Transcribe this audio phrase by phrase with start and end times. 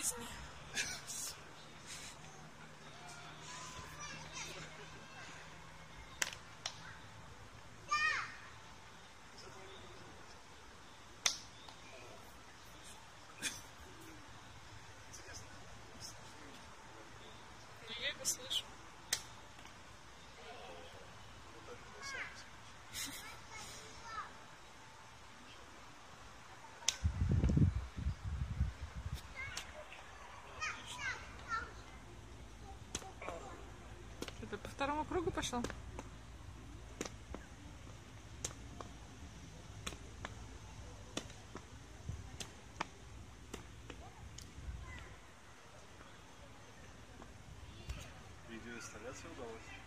[0.00, 0.24] песни.
[34.50, 35.62] Ты по второму кругу пошел?
[48.48, 49.79] Видеоинсталляция удалось.